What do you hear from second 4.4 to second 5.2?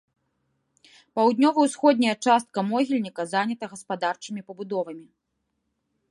пабудовамі.